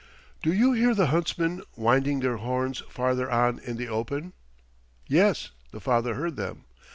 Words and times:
Do 0.41 0.51
you 0.51 0.71
hear 0.73 0.95
the 0.95 1.05
huntsmen 1.13 1.61
winding 1.75 2.21
their 2.21 2.37
horns 2.37 2.79
farther 2.89 3.29
on 3.29 3.59
in 3.59 3.77
the 3.77 3.87
open?" 3.87 4.33
Yes, 5.07 5.51
the 5.69 5.79
father 5.79 6.15
heard 6.15 6.37
them. 6.37 6.65